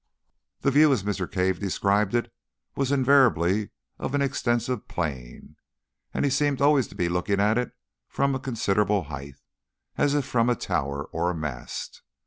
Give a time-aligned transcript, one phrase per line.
[0.61, 1.31] The view, as Mr.
[1.31, 2.33] Cave described it,
[2.75, 3.69] was invariably
[3.99, 5.57] of an extensive plain,
[6.11, 7.71] and he seemed always to be looking at it
[8.07, 9.35] from a considerable height,
[9.99, 12.01] as if from a tower or a mast.